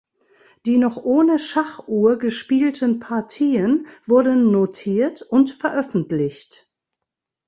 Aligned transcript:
Die 0.65 0.79
noch 0.79 0.97
ohne 0.97 1.37
Schachuhr 1.37 2.17
gespielten 2.17 2.99
Partien 2.99 3.85
wurden 4.03 4.51
notiert 4.51 5.21
und 5.21 5.51
veröffentlicht. 5.51 6.67